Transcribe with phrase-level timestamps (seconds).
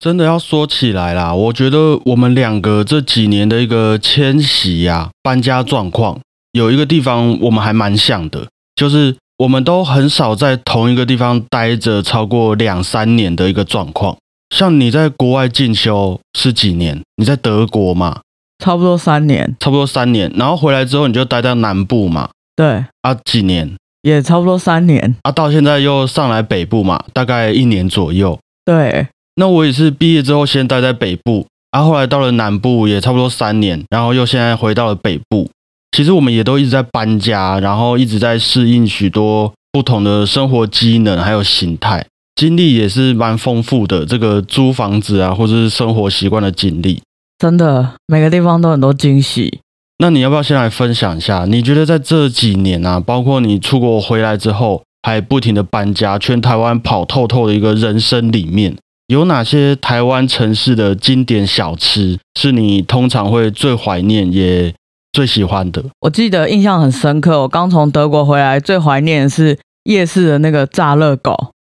[0.00, 6.20] 真的要说起来啦，我觉得我们两个这几年的一个迁徙呀、搬家状况，
[6.52, 14.16] 有一个地方我们还蛮像的，就是我们都很少在同一个地方待着超过两三年的一个状况。
[14.54, 17.02] 像你在国外进修是几年？
[17.16, 18.20] 你在德国嘛，
[18.64, 23.74] 差不多三年，差不多三年，然后回来之后你就待在南部嘛，对，啊几年？
[24.02, 28.38] 也差不多三年，啊到现在又上来北部嘛，大概一年左右。
[28.64, 29.08] 对，
[29.38, 35.48] 那我也是毕业之后先待在北部，啊，后来到了南部也差不多三年，然后又现在回到了北部。
[35.96, 44.04] 其实我们也都一直在搬家，然后一直在适应许多不同的生活机能还有形态，经历也是蛮丰富的。
[44.04, 47.00] 这个租房子啊，或者是生活习惯的经历，
[47.38, 49.60] 真的每个地方都很多惊喜。
[49.98, 51.44] 那你要不要先来分享一下？
[51.46, 58.76] 你觉得在这几年啊，包括你出国回来之后，还不停的搬家，全台湾跑透透的一个人生里面，
[59.08, 64.72] 有哪些台湾城市的经典小吃是你通常会最怀念也
[65.12, 65.82] 最喜欢的？
[66.00, 71.34] 我记得印象很深刻，我刚从德国回来，最怀念的是夜市的那个炸热狗。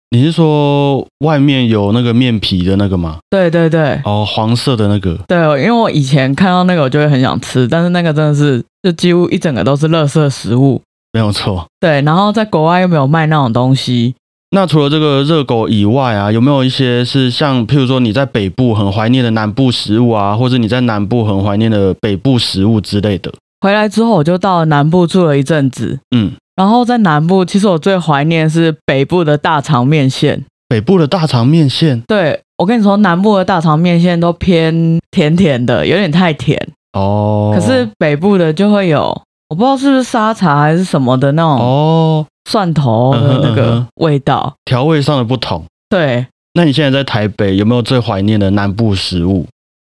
[0.10, 3.20] 你是说外面有那个面皮的那个吗？
[3.30, 5.18] 对对对哦，黄色的那个。
[5.26, 10.82] 对，因为我以前看到那个，我就会很想吃，但是那个真的是就几乎一整个都是垃圾食物。
[11.14, 11.66] 没有错。
[11.80, 14.14] 对，然后在国外又没有卖那种东西。
[14.54, 23.32] 那除了这个热狗以外啊，有没有一些是像譬如说你在北部很怀念的南部食物啊，或者你在南部很怀念的北部食物之类的？
[23.62, 30.44] 回来之后我就到南部住了一阵子，嗯，然后在南部，其实我最怀念是北部的大肠面线。
[30.68, 36.58] 北部的大肠面线对我跟你说，南部的大肠面线都偏甜甜的，有点太甜。
[36.94, 39.10] 哦，可是北部的就会有，
[39.50, 44.54] 我不知道是不是沙茶还是什么的那种哦，蒜头的那个味道。
[44.66, 45.64] 调味上的不同。
[45.90, 49.48] 对，那你现在在台北有没有最怀念的南部食物？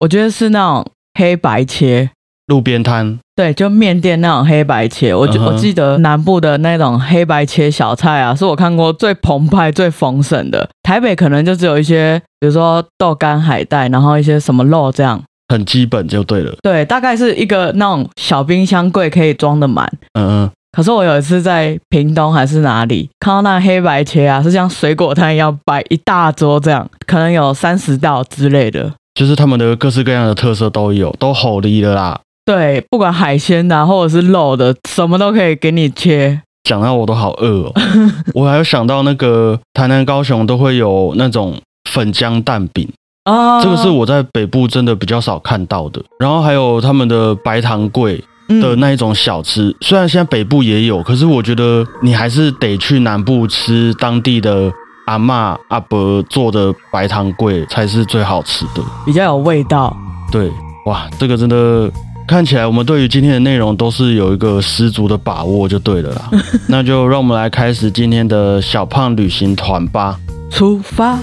[0.00, 0.86] 我觉得是那种
[1.18, 2.10] 黑白切。
[2.46, 10.68] 路边摊对，就面店那种黑白切，我就、嗯我记得南部的那种黑白切小菜啊，是我看过最澎湃、最丰盛的。
[10.82, 15.22] 台北可能就只有一些，比如说豆干、海带，然后一些什么肉这样。
[15.48, 16.52] 很基本就对了。
[16.62, 19.90] 对，大概是一个那种小冰箱柜可以装得满。
[20.14, 28.90] 嗯嗯，可是我有一次在屏东还是哪里看到那黑白切啊，是像水果摊一样摆一大桌这样，可能有三十道之类的。
[29.14, 32.18] 就是他们的各式各样的特色都有，都好利的啦。
[32.46, 36.40] 对，不管海鲜的、啊、或者是肉的，什么都可以给你切。
[36.64, 37.72] 讲到我都好饿哦，
[38.34, 41.54] 我还有想到那个台南、高雄都会有那种
[41.90, 42.88] 粉浆蛋饼，
[43.24, 46.00] 啊，这个是我在北部真的比较少看到的。
[46.18, 48.22] 然后还有他们的白糖桂
[48.60, 54.70] 的嗯那一种小吃，虽然现在北部也有，可是我觉得你还是得去南部吃当地的
[55.06, 58.82] 阿嬷阿伯做的白糖桂才是最好吃的。
[59.04, 59.96] 比较有味道。
[60.30, 60.50] 对，
[60.86, 61.90] 哇，这个真的
[62.26, 66.30] 看起来我们对于今天的内容都是有一个十足的把握，就对了啦。
[66.68, 70.18] 那就让我们来开始今天的小胖旅行团吧。
[70.50, 71.18] 出发。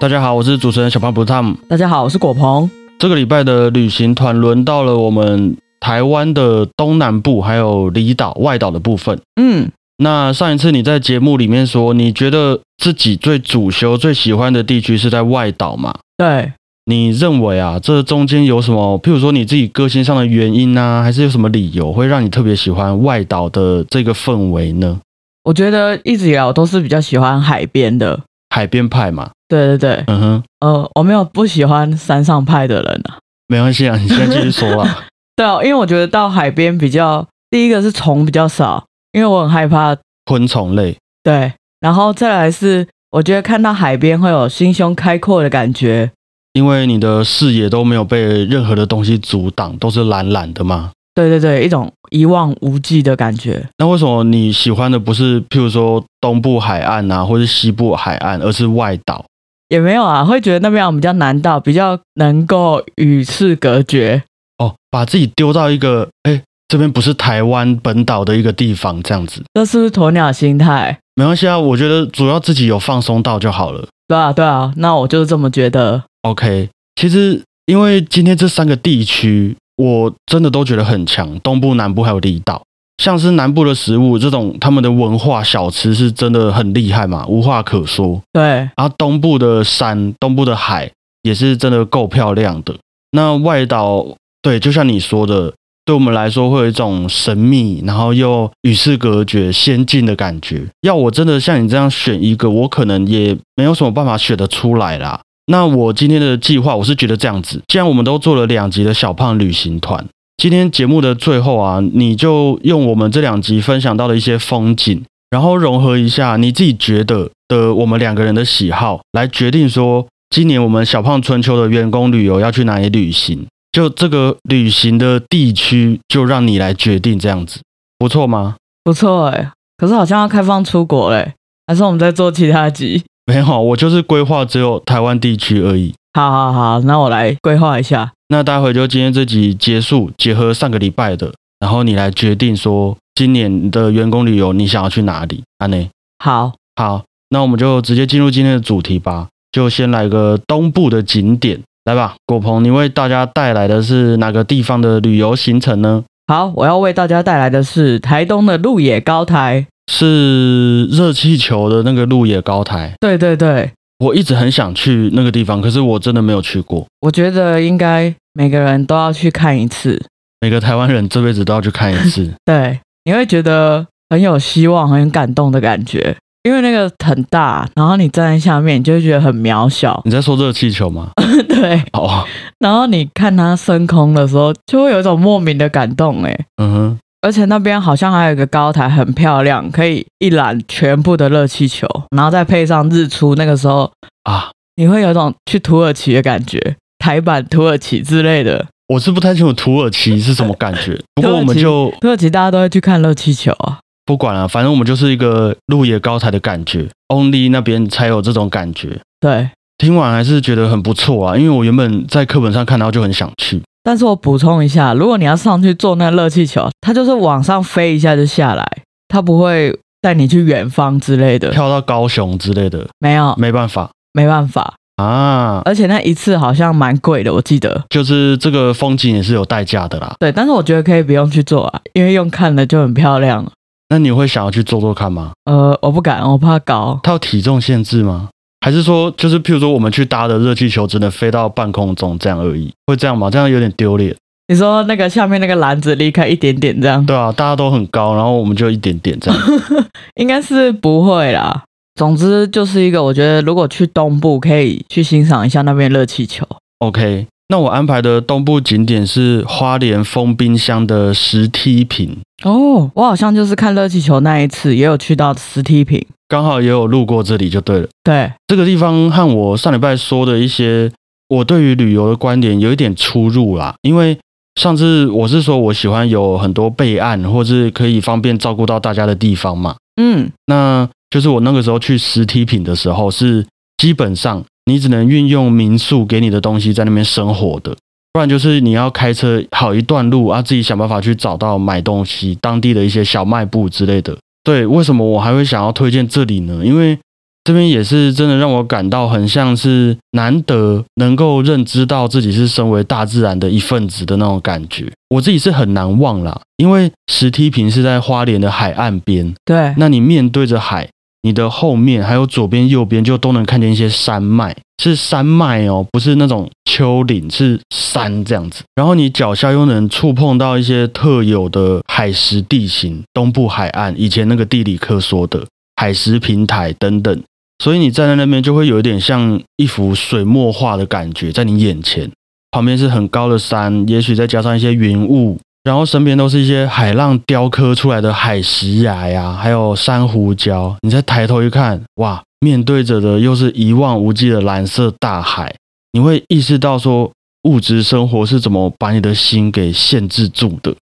[0.00, 1.56] 大家好，我是主持人小胖不是 Tom。
[1.68, 2.70] 大家好，我是果鹏。
[2.98, 9.20] 这个礼拜的旅行团轮到了我们台湾的东南部，还有离岛、外岛的部分。
[9.38, 15.94] 嗯，那上一次你在节目里面说，你觉得自己最主修、最喜欢的地区是在外岛嘛？
[16.16, 16.50] 对，
[16.86, 18.98] 你认为啊，这中间有什么？
[19.02, 24.98] 譬如说你自己个性上的原因啊，还是有什么理由会让你特别喜欢外岛的这个氛围呢？
[25.44, 28.18] 我觉得一直以来我都是比较喜欢海边的。
[28.50, 33.18] 海边派嘛，对对对，嗯哼，呃，我没有不喜欢山上派的人啊。
[33.48, 35.06] 没关系啊，你先继续说啊。
[35.34, 39.96] 对啊，因为我觉得到海边比较，第一个是虫比较少，因为我很害怕。
[40.26, 46.12] 昆虫类，对，然后再来是，我觉得看到海边会有心胸开阔的感觉。
[46.52, 50.90] 因为你的视野都没有被任何的东西阻挡，都是蓝蓝的嘛。
[51.14, 53.66] 对对对，一种一望无际的感觉。
[53.78, 59.24] 那为什么你喜欢的不是譬如说东部海岸啊，或是西部海岸，而是外岛？
[59.68, 64.22] 也没有啊，会觉得那边比较难到，比较能够与世隔绝。
[64.58, 70.98] 哦，把自己丢到一个哎，这边不是台湾本岛的一个地方，这样子这是不是鸵鸟心态？
[71.14, 71.58] 没关系啊。
[71.58, 73.86] 我觉得主要自己有放松到就好了。
[74.08, 76.02] 对啊，对啊，那我就是这么觉得。
[76.22, 82.62] OK，其实因为今天这三个地区，我真的都觉得很强，东部、南部还有离岛。
[83.02, 88.20] 像是南部的食物，这种他们的文化小吃是真的很厉害嘛，无话可说。
[88.30, 90.90] 对，然后东部的山、东部的海
[91.22, 92.74] 也是真的够漂亮的。
[93.12, 94.06] 那外岛，
[94.42, 95.54] 对，就像你说的，
[95.86, 100.66] 对我们来说会有一种神秘，然后又与世隔绝、先进的感觉。
[100.82, 105.22] 要我真的像你这样选一个，我可能也没有什么办法选得出来啦。
[105.50, 110.06] 那我今天的计划，我是觉得这样子，既然我们都做了两集的小胖旅行团，
[110.36, 120.06] 今天节目的最后啊，你就用我们这两集分享到的一些风景，然后融合一下你自己觉得的我们两个人的喜好，来决定说。
[120.32, 123.44] 今年我们小胖春秋的员工旅游要去哪里旅行？
[123.72, 127.58] 就这个旅行的地区，就让你来决定，这样子
[127.98, 128.54] 不错吗？
[128.84, 131.34] 不错哎，可是好像要开放出国嘞，
[131.66, 133.02] 还是我们在做其他集？
[133.30, 135.94] 没有，我就是规划只有台湾地区而已。
[136.14, 138.10] 好好好，那我来规划一下。
[138.28, 145.44] 那待会就今天这集结束，结合上个礼拜的，然后你来决定说今年的员工旅游你想要去哪里？
[145.58, 145.88] 安内，
[146.18, 149.28] 好好，那我们就直接进入今天的主题吧。
[149.52, 156.02] 就先来个东部的景点，来吧，果鹏，你为大家带来的是哪个地方的旅游行程呢？
[156.26, 162.94] 好，我要为大家带来的是台东的鹿野高台，是热气球的那个鹿野高台。
[163.00, 166.86] 对对对，我一直很想去那个地方，可是我真的没有去过。
[167.00, 170.00] 我觉得应该每个人都要去看一次，
[170.40, 172.32] 每个台湾人这辈子都要去看一次。
[172.46, 176.16] 对，你会觉得很有希望、很感动的感觉。
[176.44, 180.00] 因为那个很大，然后你站在下面，你就会觉得很渺小。
[180.06, 181.10] 你在说热气球吗？
[181.46, 181.82] 对。
[181.92, 182.24] 哦。
[182.60, 186.46] 然后你看它升空的时候，就会有一种莫名的感动，哎。
[186.56, 186.98] 嗯哼。
[187.22, 191.86] 而且那边好像还有一个高台，很漂亮，可以一览全部的热气球，
[192.16, 193.90] 然后再配上日出，那个时候
[194.24, 198.66] 啊，你会有种去土耳其的感觉，台版土耳其之类的。
[198.88, 203.78] 我是不太清楚土耳其是什么感觉， 不过我们就土耳其大家都会去看热气球啊。
[204.06, 208.98] 不管了，反正我们就是一个路野高台的感觉，Only 那边才有这种感觉。
[209.20, 213.62] 对，听完还是觉得很不错啊，因为我原本在课本上看到就很想去。
[213.82, 218.66] 但是我补充一下，如果你要上去坐那热气球，它就是往上飞一下就下来，
[219.08, 225.62] 它不会带你去远方之类的，跳到高雄之类的，没有，没办法，没办法啊！
[225.64, 230.14] 而且那一次好像蛮贵的，我记得，就是这个风景也是有代价的啦。
[230.18, 233.44] 对，但是我觉得可以不用去做啊，因为用看了就很漂亮。
[233.88, 235.32] 那你会想要去做做看吗？
[235.46, 237.00] 呃，我不敢，我怕高。
[237.02, 238.28] 它有体重限制吗？
[238.60, 242.70] 还是说，就是譬如说，我们去搭的热气球只能飞到半空中这样而已？
[242.86, 243.30] 会这样吗？
[243.30, 244.14] 这样有点丢脸。
[244.48, 247.04] 你说那个下面那个篮子离开一点点这样？
[247.06, 249.40] 对啊，大家都很高，然后我们就一点点这样。
[250.16, 251.62] 应该是不会啦。
[251.94, 256.46] 总之就是一个，我觉得如果去东部可以去欣赏一下那边热气球。
[256.78, 257.26] OK。
[257.50, 267.88] 那我安排的东部景点是花莲封冰箱的石梯坪哦，我好像就是看热气球那一次也有去到石梯坪，刚好也有路过这里就对了。
[268.04, 270.92] 对，这个地方和我上礼拜说的一些
[271.28, 274.16] 我对于旅游的观点有一点出入啦，因为
[274.54, 279.74] 上次我是说我喜欢有很多备案或是可以方便照顾到大家的地方嘛。
[280.00, 283.44] 嗯，那就是我那个时候去石梯坪的时候是
[283.76, 284.44] 基本上。
[284.70, 287.76] 你只能运用民宿给你的东西在那边生活的，
[288.12, 294.16] 不然就是你要开车好一段路啊，自己想办法去找到买东西，当地的一些小卖部之类的。
[294.44, 296.62] 对，为什么我还会想要推荐这里呢？
[296.64, 296.96] 因为
[297.42, 304.90] 这边也是真的让我感到很像是难得能够认知到自己是身为大自然的一份子的那种感觉。
[305.08, 310.88] 我自己是很难忘啦，因为石梯坪是在花莲的海岸边，对，那你面对着海。
[311.22, 318.62] 你的后面还有左边、右边，就都能看见一些山脉，是山脉哦，不是那种丘陵，是山这样子。
[318.74, 325.46] 然后你脚下又能触碰到一些特有的海蚀地形，东部海岸以前那个地理课说的
[325.76, 327.22] 海蚀平台等等，
[327.62, 332.10] 所以你站在那边就会有一点像一幅水墨画的感觉在你眼前，
[332.50, 335.38] 旁边是很高的山，也许再加上一些云雾。
[335.70, 340.74] 然后身边都是一些海浪雕刻出来的海石崖呀，还有珊瑚礁。
[340.80, 345.54] 你再抬头一看，哇，面对着的又是一望无际的蓝色大海。
[345.92, 347.12] 你会意识到说，
[347.44, 350.74] 物质生活是怎么把你的心给限制住的。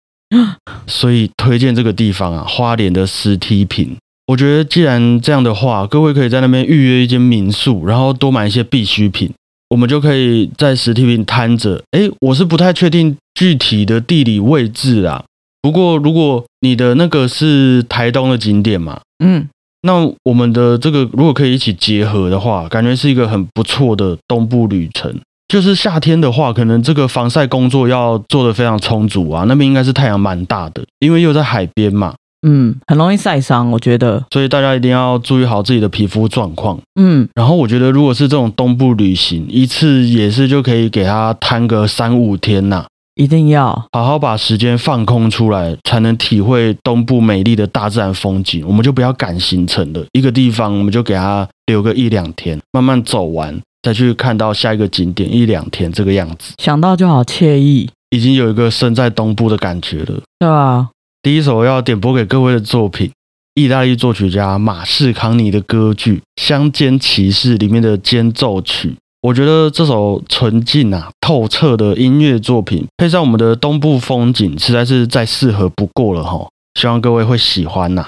[0.87, 3.95] 所以推荐这个地方啊，花莲的石梯坪。
[4.29, 9.31] 我觉得既然这样的话，各位可以在那边预约一间民宿，然后多买一些必需品。
[9.69, 11.83] 我们就可以在实体坪摊着。
[11.91, 15.25] 哎，我是不太确定具体的地理位置啊。
[15.61, 19.49] 不过，如果你的那个是台东的景点嘛，嗯，
[19.83, 25.15] 那我们的这个如果可以一起结合的话，感觉是一个很不错的东部旅程。
[25.49, 29.45] 就是夏天的话，可能这个防晒工作要做的非常充足啊。
[29.49, 32.15] 那边应该是太阳蛮大的，因为又在海边嘛。
[32.43, 36.79] 嗯，很容易晒伤，我觉得，所以大家一定要注意好自己的皮肤状况。
[37.01, 48.65] 嗯，然后我觉得，如果是这种东部旅行，一次也是就可以给他摊个三五天呐，一定要好好把时间放空出来，才能体会东部美丽的大自然风景。
[48.67, 60.21] 我们就不要赶行程了，一个地方我们就给它留个一两天，慢慢走完，再去看到下一个景点一两天这个样子，想到就好惬意，已经有一个身在东部的感觉了。
[60.39, 60.91] 对吧？
[61.21, 63.11] 第一首要点播给各位的作品，
[63.55, 68.95] 意大利作曲家马士康尼的歌剧《乡间骑士》里面的间奏曲。
[69.23, 76.47] 我觉得这首纯净啊、透彻的音乐作品，配上我们的东部风景，实在是再适合不过了哈。
[76.79, 78.07] 希望各位会喜欢呐。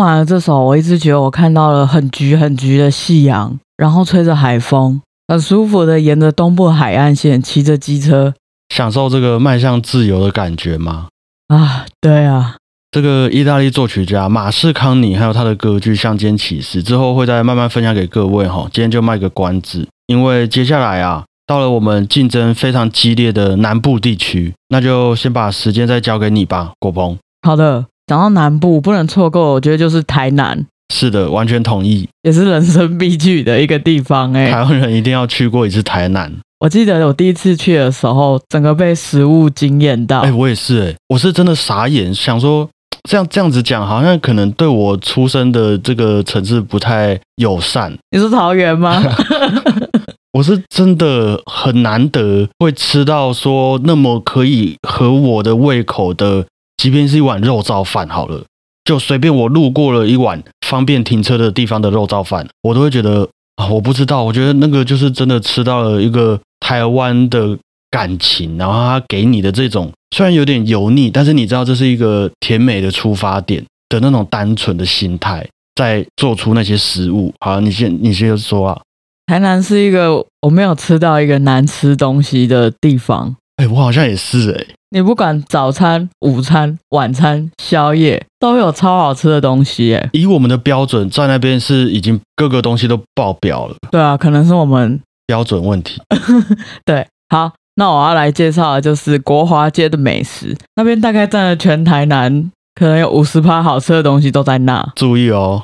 [0.00, 8.34] 完了这首，我一直觉得我看到了很橘很橘的夕阳，然后吹着海风，很舒服的沿着东部海岸线骑着机车，
[8.74, 11.08] 享受这个迈向自由的感觉吗？
[11.48, 12.56] 啊，对啊，
[12.90, 18.68] 这个意大利作曲家马士康尼还有他的歌剧《乡间骑士》之后会再慢慢分享给各位哈。
[18.72, 27.18] 今天就卖个关子，因为接下来啊，到了我们竞争非常激烈的南部地区，那就先把时间再交给你吧，果鹏。
[27.42, 27.86] 好的。
[28.10, 34.32] 讲到南部不能错过，我觉得就是台南，是的，完全同意，也是人生必去的一个地方。
[34.32, 36.32] 哎，台湾人一定要去过一次台南。
[36.58, 40.22] 我记得我第一次去的时候，整个被食物惊艳到。
[40.22, 42.68] 哎，我也是，哎，我是真的傻眼，想说
[43.08, 47.96] 这样这样子讲，好像可能对我出生的这个城市不太友善。
[48.10, 49.00] 你是桃园吗？
[50.34, 56.46] 我是真的很难得会吃到说那么可以合我的胃口的，
[56.80, 58.42] 即便是一碗肉燥饭好了，
[58.86, 67.58] 就随便我路过了一碗方便停车的地方的肉燥饭，我都会觉得啊，我不知道，我觉得那个就是真的吃到了一个台湾的
[67.90, 77.30] 感情，然后他给你的这种虽然有点油腻，但是你知道这是一个甜美的出发点的那种单纯的心态，在做出那些食物。
[77.40, 78.80] 好，你先你先说啊。
[79.26, 83.36] 台南是一个我没有吃到一个难吃东西的地方。
[83.60, 90.08] 哎、我好像也是哎、你不管早餐、午餐、晚餐、宵夜，都有超好吃的东西耶。
[90.14, 96.00] 以我们的标准，在那边是已经各个东西都爆表了，对啊，可能是我们标准问题。
[96.86, 97.06] 对。
[97.28, 104.90] 好，那我要来介绍的就是国华街的美食，那边大概占了全台南，可能有五十趴好吃的东西都在那。
[104.96, 105.62] 注意哦，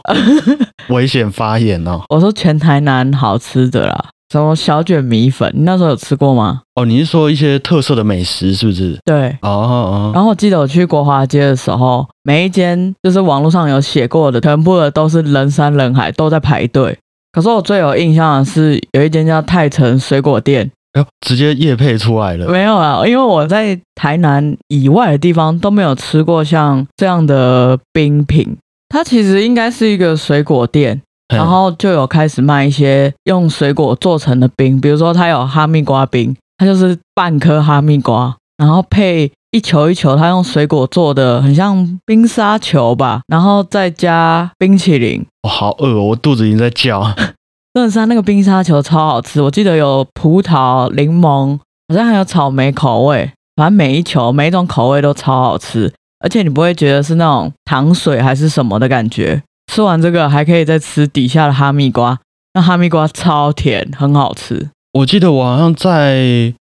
[0.90, 2.02] 危险发言哦。
[2.14, 6.62] 我说全台南好吃的啦，什么小卷米粉，你那时候有吃过吗？
[6.74, 8.98] 哦，你是说一些特色的美食是不是？
[9.04, 9.28] 对。
[9.42, 16.98] 哦哦然后我记得我去国华街的时候，每一间就是网络上有写过的，全部的都是人山人海，都在排队。
[17.32, 22.48] 可是我最有印象的是有一间叫泰城水果店，哎呦，直接夜配出来了。
[22.48, 28.56] 没有啊，因为我在台南以外的地方都没有吃过像这样的冰品。
[28.88, 45.24] 它其实应该是一个水果店，嘿然后就有开始卖一些用水果做成的冰，比如说它有哈密瓜冰，它就是半颗哈密瓜，然后配一球一球，它用水果做的，很像冰沙球吧，然后再加冰淇淋。
[45.42, 47.02] 我好饿哦，我肚子已经在叫。
[47.74, 59.42] 真的是那个冰沙球超好吃，我记得有葡萄、柠檬，好像还有草莓口味，反正每一球每一种口味都超好吃，而且你不会觉得是那种糖水还是什么的感觉。
[59.76, 62.18] 吃完这个还可以再吃底下的哈密瓜，
[62.54, 64.70] 那哈密瓜超甜，很好吃。
[64.94, 66.54] 我记得我好像在，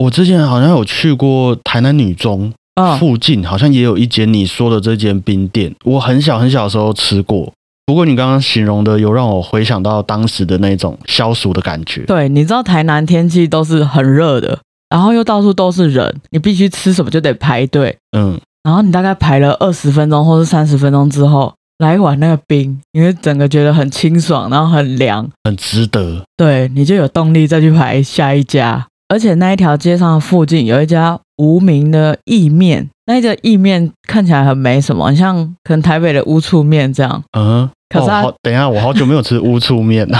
[0.00, 5.74] 我之前好像有去过台南女中嗯，附近，好像也有一间你说的这间冰店。
[5.86, 7.50] 我很小很小的时候吃过，
[7.86, 12.02] 不过你刚刚形容的有让我回想到当时的那种消暑的感觉。
[12.02, 14.58] 对，你知道台南天气都是很热的，
[14.90, 26.22] 然后又到处都是人，你必须吃什么就得排队，嗯，然后你大概排了二十分钟或是三十分钟之后，来一碗那个冰，你会整个觉得很清爽，然后很凉，很值得。
[26.36, 28.86] 对，你就有动力再去排下一家。
[29.08, 37.22] 而且那一条街上附近有一家无名的意面，那一家意面看起来很没什么，很像可能台北的乌醋面这样。
[37.36, 38.06] 嗯，可是
[38.40, 40.18] 等一下，我好久没有吃乌醋面了。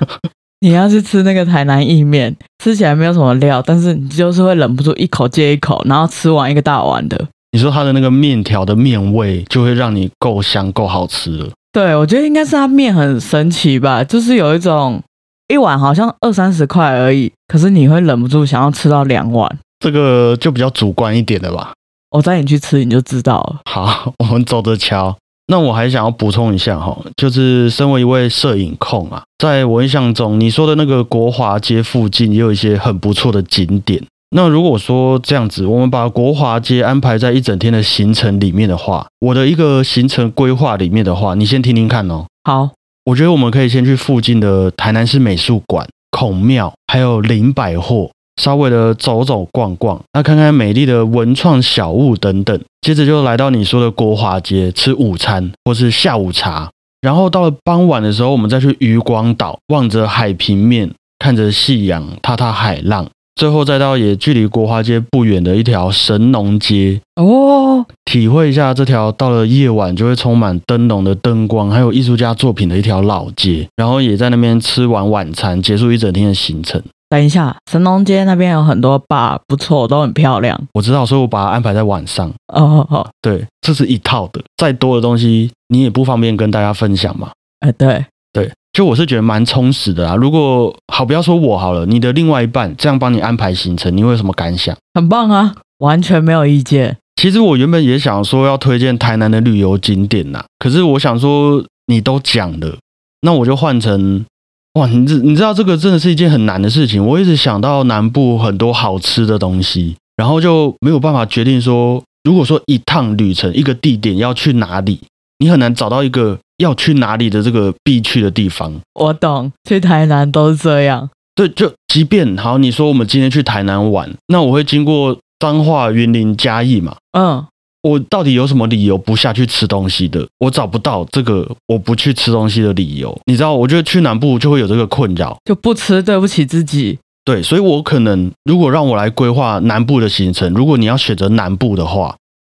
[0.60, 7.18] 你要是吃那个台南意面，吃起来没有什么料，但是你就是会忍不住一口接一口，然后吃完一个大碗的。
[7.56, 11.48] 你说它的那个面条的面味，就会让你够香够好吃了。
[11.72, 15.02] 对，我觉得应该是它面很神奇吧，就是有一种
[15.48, 19.50] 一碗好像二三十块而已，可是你会忍不住想要吃到两碗。
[19.80, 21.72] 这个就比较主观一点的吧。
[22.10, 23.60] 我带你去吃，你就知道了。
[23.64, 25.16] 好，我们走着瞧。
[25.46, 34.04] 那我还想要补充一下哈，就是身为一位摄影控啊，在我印象中，你说的那个国华街附近也有一些很不错的景点。
[34.30, 42.26] 那如果说这样子，我们把国华街安排在一整天的行程里面的话，我的一个行程规划里面的话，你先听听看哦。
[42.42, 42.70] 好，
[43.04, 48.10] 我觉得我们可以先去附近的台南市美术馆、孔庙，还有林百货，
[48.42, 52.60] 稍微的走走逛逛，那看看美丽的文创小物等等。
[52.80, 63.06] 接着就来到你说的国华街吃午餐或是下午茶，然后到了傍晚的时候，我们再去渔光岛，望着海平面，看着夕阳，踏踏海浪。
[63.36, 76.82] 最后再到也距离国华街不远的一条神农街，哦，体会一下这条到了夜晚就会充满灯笼的灯光，还有艺术家作品的一条老街，然后也在那边吃完晚餐，结束一整天的行程。
[77.10, 80.58] 等一下，神农街那边有很多吧，不错，都很漂亮。
[80.72, 82.28] 我知道，所以我把它安排在晚上。
[82.52, 87.30] 哦哦，对，这是一套的，再多的东西你也不方便跟大家分享嘛。
[87.60, 90.14] 哎，对，对，就我是觉得蛮充实的啦。
[90.14, 94.76] 如果好，不要说我好了，你的另外一半这样帮你安排行程，你会有什么感想？
[94.92, 96.98] 很棒啊，完全没有意见。
[97.18, 102.76] 其实我原本也想说要推荐台南的旅游景点呐，可是我想说你都讲了，
[103.22, 104.26] 那我就换成
[104.74, 107.02] 哇，你知你知道这个真的是一件很难的事情。
[107.02, 115.00] 我一直想到南部很多好吃的东西，然后就没有办法决定说，如果说一趟旅程一个地点要去哪里，
[115.38, 118.72] 你很难找到一个要去哪里的这个必去的地方。
[118.94, 121.08] 我懂，去台南都是这样。
[121.34, 127.44] 对，就即便好，你说我们今天去台南玩，那我会经过彰化、云林、嘉义嘛，嗯，
[127.82, 130.26] 我到底有什么理由不下去吃东西的？
[130.38, 133.14] 我找不到这个我不去吃东西的理由。
[133.26, 136.98] 你知道，我觉得去南部就会有这个困扰，就不吃对不起自己。
[137.22, 142.16] 对，所以我可能如果让我来规划南部的行程，如果你要选择南部的话，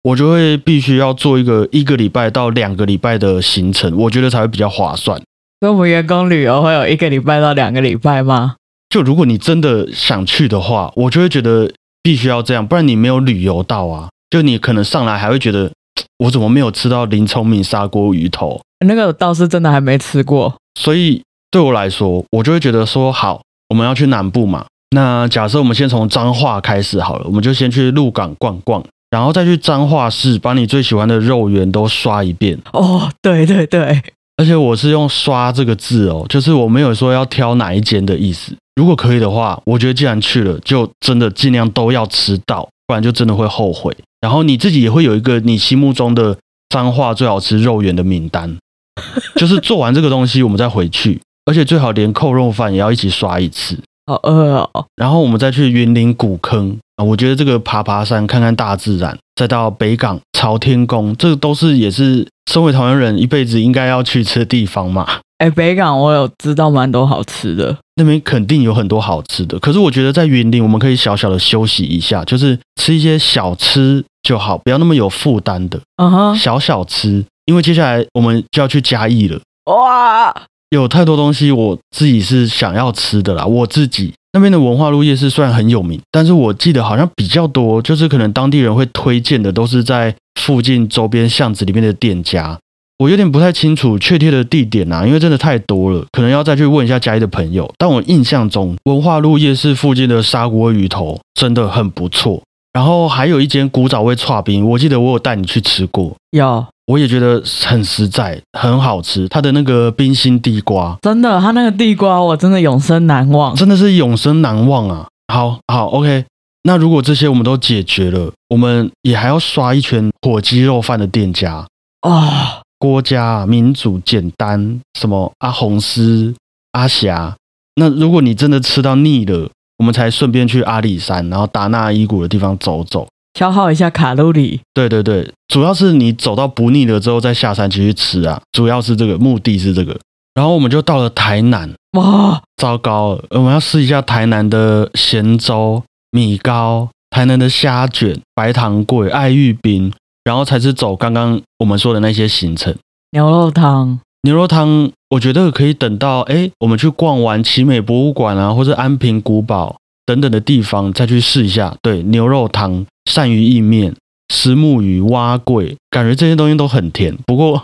[0.07, 5.21] 我就会必须要做一个一个礼拜到两个礼拜的行程，我觉得才会比较划算。
[5.59, 8.55] 跟我们员工旅游会有一个礼拜到两个礼拜吗？
[8.89, 11.69] 就如果你真的想去的话，我就会觉得
[12.01, 14.07] 必须要这样，不然你没有旅游到啊。
[14.29, 15.69] 就你可能上来还会觉得，
[16.23, 18.61] 我怎么没有吃到林聪明砂锅鱼头？
[18.85, 20.55] 那个倒是真的还没吃过。
[20.79, 24.65] 所以对我来说，我就会觉得说，好，我们要去南部嘛。
[24.91, 32.59] 那假设我们先从彰化开始好了，我们就先去鹿港逛逛，然后再去彰化市，把你最喜欢的肉圆都刷一遍。
[32.73, 34.01] 哦，对对对，
[34.35, 38.55] 而且我是用“刷”这个字哦，就是我没有说要挑哪一间的意思。
[38.75, 43.95] 如果可以的话，我觉得既然去了，就真的尽量都要吃到，不然就真的会后悔。
[44.19, 46.37] 然后你自己也会有一个你心目中的
[46.69, 48.57] 彰化最好吃肉圆的名单，
[49.37, 53.79] 就是做完这个东西，我们再回去，而且最好连扣肉饭也要一起刷一次。
[54.07, 54.85] 好饿哦！
[54.95, 65.05] 然后我们再去云林古坑啊，我觉得这个爬爬山、看看大自然，再到北港朝天宫，这个都是也是身为台湾人一辈子应该要去吃的地方嘛。
[65.39, 69.59] 哎，北港我有知道蛮多好吃的，那边肯定有很多好吃的。
[69.59, 75.77] 可是我觉得在云林，我们可以小小的休息一下，就是吃一些小吃就好，不要那么有负担的。
[75.97, 79.37] 嗯哼，小小吃，因为接下来我们就要去嘉义了。
[79.65, 80.33] 哇！
[80.69, 83.45] 有太多东西我自己是想要吃的啦。
[83.45, 92.59] 我自己那边的文化路夜市虽然很有名，但是我记得好像比较多，就是可能当地人会推荐的都是在附近周边巷子里面的店家。
[92.99, 97.71] 我有点不太清楚确切的地点啊，因为真的太多了，可能要再去问一下嘉义的朋友。
[97.77, 102.41] 但我印象中文化路夜市附近的砂锅鱼头真的很不错。
[102.73, 106.65] 然后还有一间古早味串冰，我记得我有带你去吃过，有。
[106.87, 109.27] 我也觉得很实在，很好吃。
[109.27, 115.07] 它的那个冰心地瓜，真的，它那个地瓜我真的永生难忘，真的是永生难忘啊！
[115.31, 116.25] 好好，OK。
[116.63, 121.67] 那如果这些我们都解决了，我们也还要刷一圈火鸡肉饭的店家
[122.01, 126.33] 啊，郭家、民主、简单，什么阿红丝、
[126.71, 127.35] 阿霞。
[127.75, 133.07] 那如果你真的吃到腻了，我们才顺便去阿里山，然后达纳伊谷的地方走走。
[133.37, 139.95] 消耗一下卡路里，对对对，主要是你走到不腻了之后再下山继续吃啊，主要是这个目的是这个。
[140.33, 152.75] 然后我们就到了台南，哇，糟糕了，我们要试一下台南的咸粥、米糕、台南的虾卷、白糖粿、爱玉冰，然后才是走刚刚我们说的那些行程。
[153.11, 159.75] 牛肉汤，牛肉汤，我觉得可以等到哎，我们去逛完奇美博物馆啊，或者安平古堡。
[160.07, 163.93] 等等的地方再去试一下，对牛肉汤、鳝鱼意面、
[164.33, 167.15] 石目鱼、蛙桂，感觉这些东西都很甜。
[167.27, 167.63] 不过，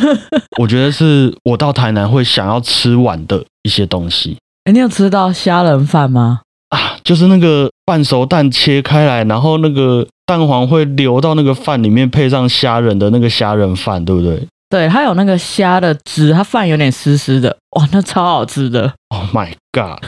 [0.60, 4.36] 我觉得是我到台南会想要吃完的一些东西。
[4.64, 6.42] 哎，你有吃到虾仁饭吗？
[6.68, 14.46] 啊，就是那个半熟蛋切开来，然后那个蛋黄会流到那个饭里面，配上虾仁的那个虾仁饭，对不对？
[14.68, 18.92] 对，它有那个虾的汁，它饭有点湿湿的，哇，那超好吃的。
[19.08, 20.04] Oh my god！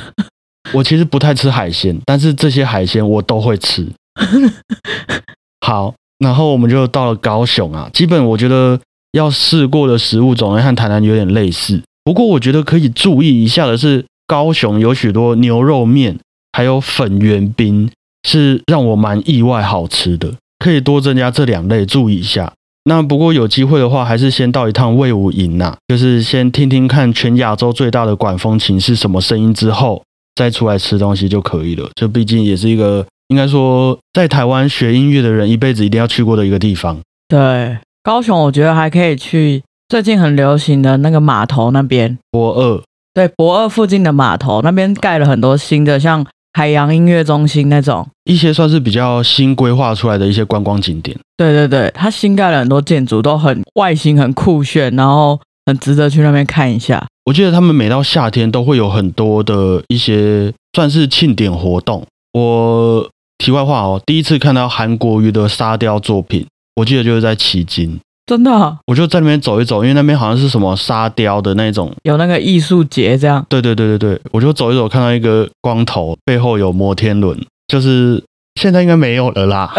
[0.72, 3.86] 我其实不太吃海鲜，但是这些海鲜我都会吃。
[5.66, 7.90] 好，然后我们就到了高雄啊。
[7.92, 8.78] 基本我觉得
[9.12, 16.18] 要试过的食物种类和台南有点类似，不过我觉得可以注意一下的是，高雄有许多牛肉面，
[16.52, 17.90] 还有粉圆冰，
[18.28, 20.34] 是让我蛮意外好吃的。
[20.58, 22.52] 可以多增加这两类，注意一下。
[22.84, 30.02] 那不过有机会的话，还是先到一趟魏武营呐，就是先听听看全亚洲最大的管风琴是什么声音之后。
[30.40, 36.98] 再出来吃东西就可以了，这毕竟也是一个应该说在台湾学音乐的人一辈子一定要去过的一个地方。
[37.28, 42.82] 对，高雄我觉得还可以去最近很流行的那个码头那边，博二。
[43.12, 46.24] 对，博二附近的码头那边盖了很多新的，像
[46.54, 51.14] 海洋音乐中心那种，一些算是比较新规划出来的一些观光景点。
[51.36, 55.38] 对对对，它新盖了很多建筑，都很外形很酷炫，然后
[55.70, 57.06] 很值得去那边看一下。
[57.24, 62.04] 我记得他们每到夏天都会有很多的一些算是庆典活动。
[62.32, 73.44] 我题外话哦，第一次看到韩国瑜的沙雕作品，我记得就是在旗津，真的，我就在那边走一走，因为那边好像是什么沙雕的那种，有那个艺术节这样。
[73.48, 78.22] 对对对对对，我就走一走，看到一个光头，背后有摩天轮，就是
[78.60, 79.72] 现在应该没有了啦。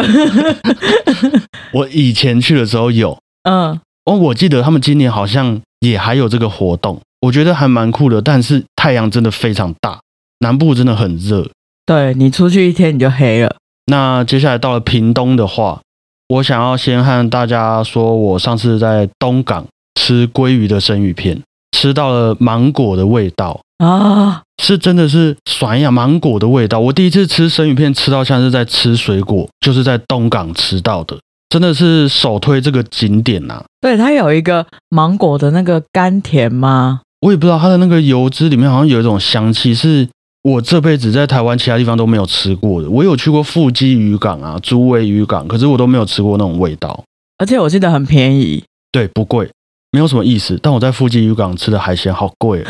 [1.73, 6.99] 我以前去的时候有，嗯，哦，我记得他们今年好像也还有这个活动。
[7.21, 9.99] 我觉得还蛮酷的，但是太阳真的非常大，
[10.39, 11.47] 南部真的很热。
[11.85, 13.55] 对你出去一天你就黑了。
[13.85, 15.81] 那接下来到了屏东的话，
[16.29, 19.65] 我想要先和大家说，我上次在东港
[19.99, 21.41] 吃鲑鱼的生鱼片，
[21.77, 26.79] 吃到了芒果的味道啊，是真的是爽呀，芒果的味道。
[26.79, 31.19] 我第一次吃生鱼片，吃到像是在吃水果，就是在东港吃到的，
[31.51, 33.61] 真的是首推这个景点呐。
[33.81, 37.01] 对，它有一个芒果的那个甘甜吗？
[37.19, 40.07] 我也不知道它的那个油脂里面好像有一种香气，是
[40.43, 42.89] 我这辈子在台湾其他地方都没有吃过的。
[42.89, 47.03] 我有去过富基渔港啊、竹围渔港，可是我都没有吃过那种味道。
[47.37, 49.51] 而且我记得很便宜，对，不贵，
[49.91, 50.57] 没有什么意思。
[50.63, 52.63] 但我在富基渔港吃的海鲜好贵。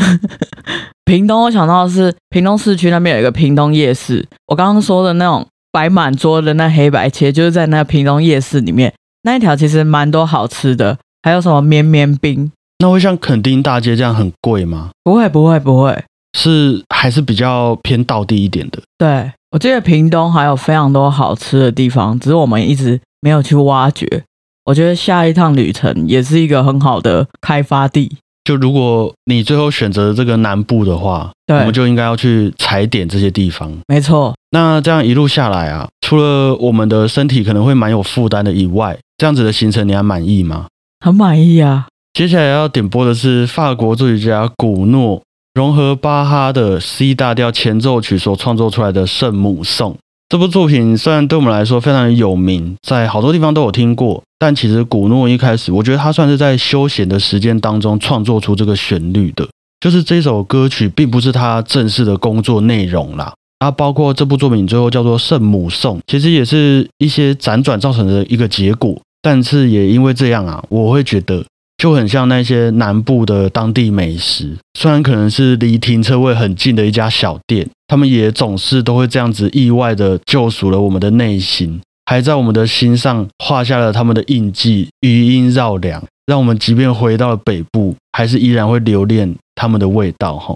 [1.05, 12.51] 屏东，我想到的是屏东市区那边有一个屏东夜市，我刚刚说的那种摆满桌的那黑白切，就是在那屏东夜市里面那一条，其实蛮多好吃的，还有什么绵绵冰。
[12.79, 14.89] 那会像垦丁大街这样很贵吗？
[15.03, 16.03] 不会，不会，不会，
[16.38, 18.79] 是还是比较偏道地一点的。
[18.97, 24.23] 对，我记得屏东还有非常多好吃的地方，只是我们一直没有去挖掘。
[24.65, 28.17] 我觉得下一趟旅程也是一个很好的开发地。
[28.43, 33.71] 就如果你最后选择这个南部的话，我们就应该要去踩点这些地方。
[33.88, 34.34] 没错。
[34.51, 40.65] 那这样一路下来啊，除了我们的身体可能会蛮有负担的以外，这样子的行程你还满意吗？
[41.06, 41.88] 很满意啊。
[42.13, 45.21] 接下来要点播的是法国作曲家古诺
[45.54, 49.93] 融合巴哈的 C 大调前奏曲所创作出来的《圣母颂》。
[50.27, 59.47] 这部作品虽然对我们来说非常的有名，在好多地方都有听过，但其实古诺一开始，我觉得他算是在休闲的时间当中创作出这个旋律的。
[59.80, 63.32] 就是这首歌曲并不是他正式的工作内容啦。
[63.60, 68.99] 然后包括这部作品最后叫做《圣母颂》，其实也是一些辗转造成的一个结果。
[69.21, 71.45] 但是也因为这样啊，我会觉得。
[71.77, 90.36] 就很像那些南部的当地美食，虽然可能是离停车位很近的一家小店，他们也总是都会这样子意外的救赎了我们的内心，还在我们的心上画下了他们的印记，余音绕梁，让我们即便回到了北部，还是依然会留恋他们的味道。
[90.36, 90.54] 哈，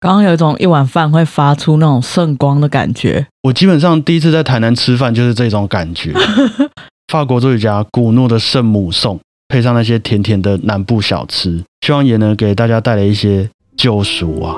[0.00, 6.12] 刚刚有一种一碗饭会发出那种圣光的感觉，我基本上第一次在台南吃饭就是这种感觉。
[7.06, 9.16] 法国作曲家古诺的《圣母颂》。
[9.46, 14.56] 配上那些甜甜的南部小吃，希望也能给大家带来一些救赎啊。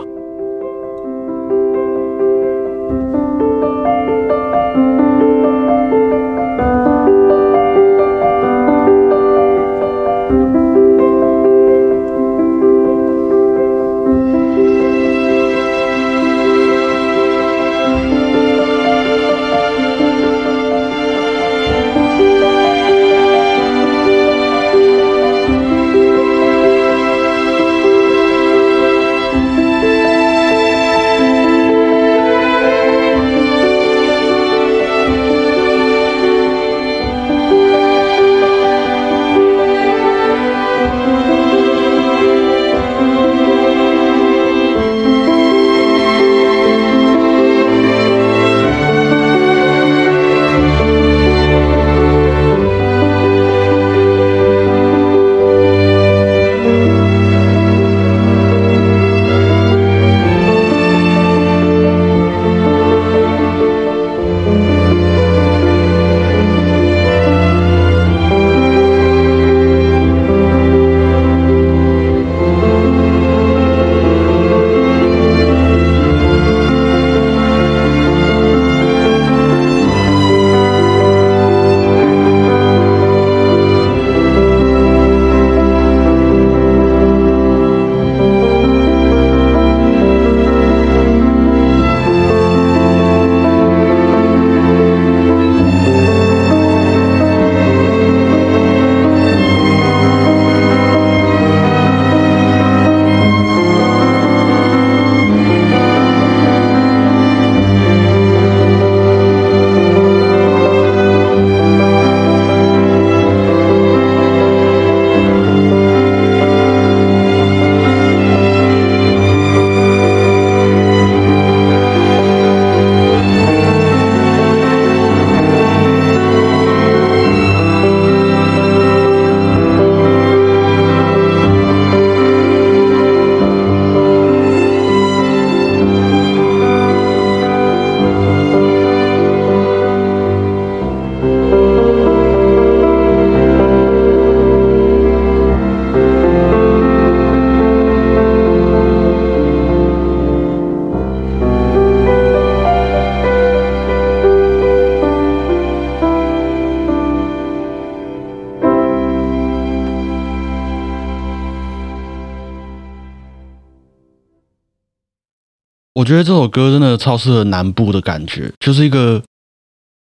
[166.08, 169.22] 觉得这首歌真的超适合南部的感觉，就是一个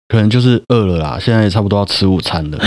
[0.07, 2.59] 可能就是饿了啦，现在也差不多要吃午餐了。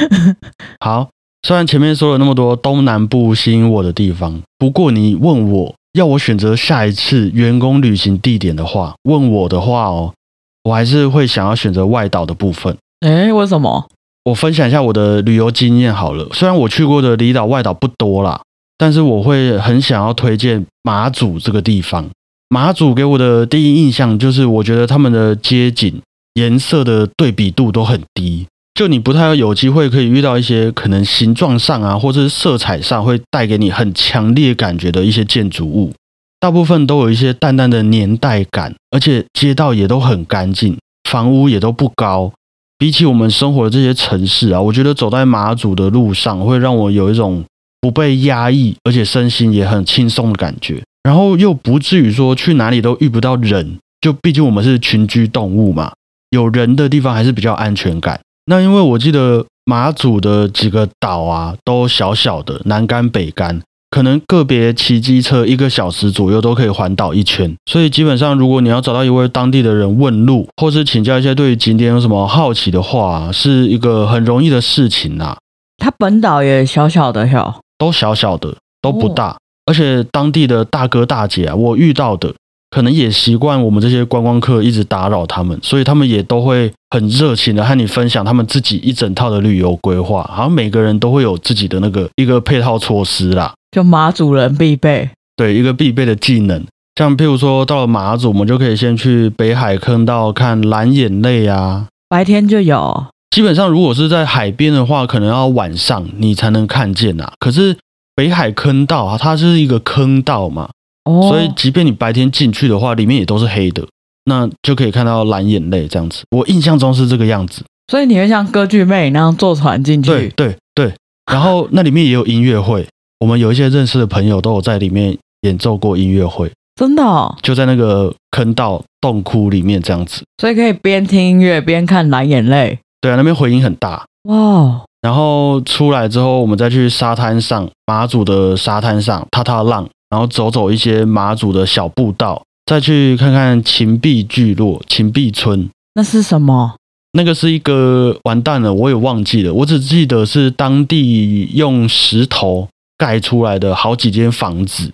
[0.80, 1.10] 好，
[1.46, 10.14] 虽然前面说了那么多东南部吸引我的地方，不过你问我要我选择下一次员工旅行地点的话，问我的话哦，
[10.62, 12.74] 我还是会想要选择外岛的部分。
[13.00, 13.86] 哎，为什么？
[14.24, 16.26] 我分享一下我的旅游经验好了。
[16.32, 18.40] 虽然我去过的离岛外岛不多啦，
[18.78, 22.08] 但是我会很想要推荐马祖这个地方。
[22.54, 26.00] 马祖给我的第一印象就是，我觉得他们的街景
[26.34, 35.92] 颜色的对比度都很低，就你不太有机会可以遇到一些可能形状上啊，或者是色彩上会带给你很强烈感觉的一些建筑物。
[36.38, 40.78] 大部分都有一些淡淡的年代感，而且街道也都很干净，
[41.10, 42.32] 房屋也都不高。
[42.78, 47.42] 比起我们生活的这些城市啊，我觉得走在马祖的路上会让我有一种
[47.80, 50.80] 不被压抑，而且身心也很轻松的感觉。
[51.04, 55.92] 然后又不至于说去哪里都遇不到人，就毕竟我们是群居动物嘛，
[56.30, 58.18] 有人的地方还是比较安全感。
[58.46, 67.54] 那因为我记得马祖的几个岛啊，都小小的，南干北干，可能个别骑机车一个小时左右都可以环岛一圈。
[67.70, 75.36] 所以基本上，如果你要找到一位当地的人问路，或是请教一些对于景点有什么好奇的话，是一个很容易的事情呐。
[75.78, 79.36] 它本岛也小小的，小都小小的，都不大。
[79.66, 82.34] 而且当地的大哥大姐啊，我遇到的
[82.70, 90.22] 可能也习惯我们这些观光客一直打扰他们，所以他们也都会很热情的和你分享他们自己一整套的旅游规划。
[90.24, 96.64] 好像每个人都会有自己的那个一个配套措施啦，就马祖人必备，对一个必备的技能。
[96.96, 103.06] 像譬如说到了马祖，我们就可以先去北海坑道看蓝眼泪啊，白天就有。
[103.30, 107.32] 基本上如果是在海边的话，可能要晚上你才能看见啊。
[107.40, 107.76] 可是
[108.16, 110.70] 北海坑道啊，它是一个坑道嘛，
[111.04, 113.86] 所以即便你白天进去的话，里面也都是黑的，
[114.24, 116.22] 那就可以看到蓝眼泪这样子。
[116.30, 120.10] 我印象中是这个样子，所以你会像歌剧魅影那样坐船进去？
[120.10, 120.94] 对对对。
[121.30, 122.86] 然后那里面也有音乐会，
[123.20, 127.02] 我们有一些认识的朋友都有在里面演奏过音乐会，真的
[127.42, 132.78] 就在那个坑道洞窟里面这样子，所以可以边听音乐边看蓝眼泪。
[133.00, 134.82] 对啊，那边回音很大哇。
[135.04, 145.68] 然后出来之后，我们再去沙滩上，马祖的沙滩上踏踏浪，然后走走一些马祖的小步道，再去看看秦壁聚落、秦壁村。
[145.94, 146.76] 那是什么？
[147.12, 154.90] 那个是一个完蛋了，我也忘记了，我只记得是当地用石头盖出来的好几间房子，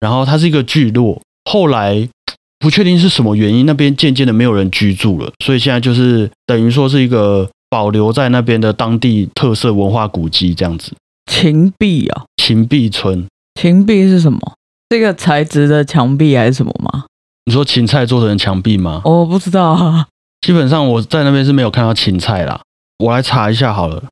[0.00, 1.22] 然后它是一个聚落。
[1.48, 2.08] 后来
[2.58, 7.48] 不确定是什么原因，那边渐渐的没有人居住了，所以现在就是等于说是一个。
[7.72, 10.92] 保留在那边的当地特色文化古迹，这样子。
[11.24, 13.26] 秦壁啊，秦壁村。
[13.58, 14.38] 秦壁是什么？
[14.90, 17.04] 这个材质的墙壁还是什么吗？
[17.46, 19.00] 你说芹菜做成墙壁吗？
[19.06, 20.06] 我不知道啊。
[20.42, 22.60] 基本上我在那边是没有看到芹菜啦。
[22.98, 24.02] 我来查一下好了。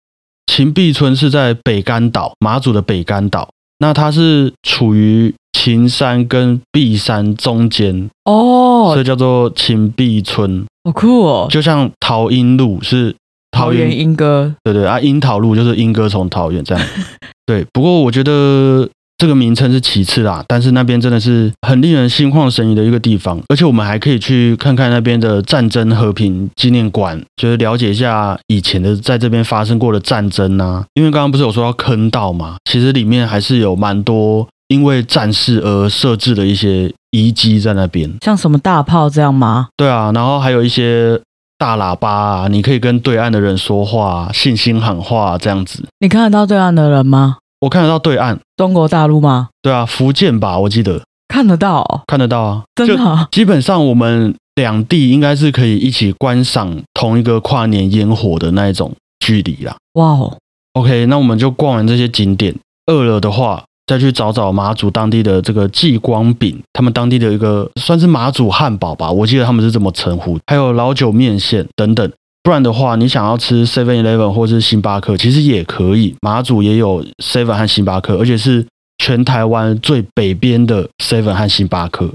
[0.46, 3.50] 秦壁村是在北干岛，马祖的北干岛。
[3.80, 10.64] 那它是处于秦山跟碧山中间哦，所以叫做秦壁村。
[10.84, 13.14] 好酷哦，就像桃荫路是。
[13.50, 16.86] 桃园莺歌，对对啊，樱桃路就是莺歌从桃园这样。
[17.44, 30.84] 对，不过我觉得这个名称是其次啦，但是那边真的是很令人心旷神怡的一个地方，而且我们还可以去看看那边的战争和平纪念馆，就是了解一下以前的在这边发生过的战争啊。
[30.94, 39.68] 因为刚刚不是有说到坑道嘛，其实里面还是有蛮多因为战事而设置的一些遗迹在那边，像什么大炮这样吗？
[39.76, 41.20] 对啊，然后还有一些。
[41.60, 45.86] 大喇叭啊，你可以跟对岸的人说话，信心喊话这样子。
[45.98, 47.36] 你看得到对岸的人吗？
[47.60, 49.50] 我看得到对岸，中国大陆吗？
[49.60, 53.28] 对啊，福建吧，我记得看得到，看得到啊，真的。
[53.30, 59.76] 基本上我们两地应该是可以一起观赏同一个跨年烟火的那一种距离啦。
[59.92, 60.38] 哇哦
[60.72, 63.64] ，OK，那我们就逛完这些景点，饿了的话。
[63.90, 70.38] 再去找找马祖当地的这个祭光饼，他们当地的一个算是马祖汉堡吧，我记得他们是这么称呼。
[70.46, 72.08] 还有老酒面线等等，
[72.44, 76.14] 不然的话，你想要吃 Seven Eleven 或是星巴克，其实也可以。
[76.20, 78.64] 马祖也有 Seven 和星巴克，而且是
[78.98, 82.08] 全台湾最北边的 Seven 和星巴克。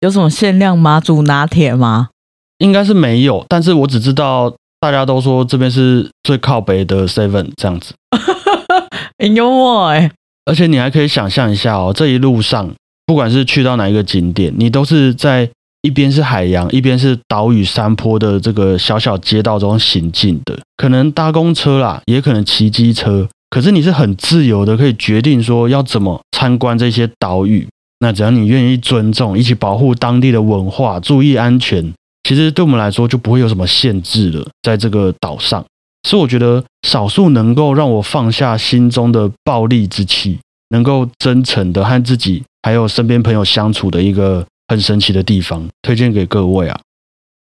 [0.00, 2.10] 有什么限量马祖拿铁吗？
[2.58, 7.94] 应该是没有，但是我只知道大家都说这边是最靠北的 Seven 这样子。
[9.18, 10.12] 很 幽默哎。
[10.44, 12.70] 而且你还可以想象一下哦，这一路上，
[13.06, 15.48] 不管是去到哪一个景点，你都是在
[15.82, 20.58] 一边是海洋，一边是岛屿山坡的这个小小街道中行进的。
[20.76, 27.66] 可能搭公车啦，也可能骑机车，可是你是很自由的，可以决定说要怎么参观这些岛屿。
[28.00, 31.92] 那只要你愿意尊重，一起保护当地的文化，注意安全，
[32.24, 34.44] 其实对我们来说就不会有什么限制了。
[34.62, 35.64] 在这个岛上，
[36.08, 40.40] 所以我觉得少数能够让我放下心中的暴戾之气，
[40.70, 46.80] 能够真诚的和自己还有身边朋友相处的一个很神奇的地方，推荐给各位啊。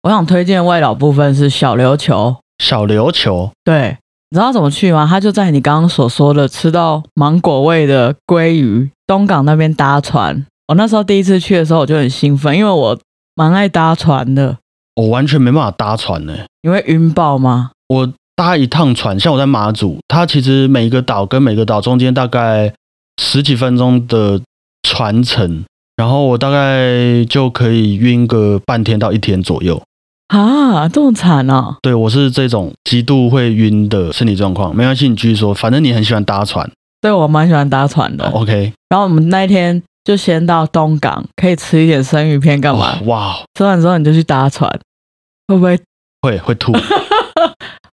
[0.04, 3.98] 我想推荐外岛部分是小琉球，小琉球，对，
[4.30, 5.06] 你知道怎么去吗？
[5.10, 10.46] 它就在你刚刚所说的吃到芒果味的鲑鱼东港那边搭船。
[10.68, 12.98] 我那时候第一次去的时候，我就很兴奋，因为我
[13.36, 14.58] 蛮爱搭船的。
[14.96, 16.34] 我完全没办法搭船呢、
[16.64, 17.72] 你会晕爆吗？
[17.88, 22.72] 我搭一趟船，像我在马祖，它其实每一个岛跟每个岛中间大概
[23.20, 24.40] 十几分钟的
[24.84, 25.66] 船程，
[25.96, 29.82] 然后我大概就可以晕个半天到一天左右。
[30.28, 31.78] 啊，这么惨啊！
[31.82, 36.70] 对我是这种极度会晕的身体状况，没关系，你继续说，反正你很喜欢搭船。
[37.02, 38.30] 对我蛮喜欢搭船的。
[38.30, 43.00] OK，然后我们那一天就先到东港，可以吃一点生鱼片干嘛？
[43.06, 44.70] 哇哇，吃完之后你就去搭船，
[45.48, 45.80] 会不会？
[46.22, 46.74] 会会吐，